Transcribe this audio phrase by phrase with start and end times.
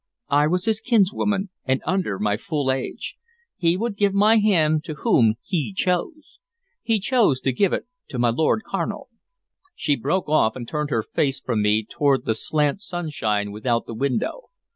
[0.31, 3.17] I was his kinswoman, and under my full age;
[3.55, 6.39] he would give my hand to whom he chose.
[6.81, 9.09] He chose to give it to my Lord Carnal."
[9.75, 13.93] She broke off, and turned her face from me toward the slant sunshine without the
[13.93, 14.45] window.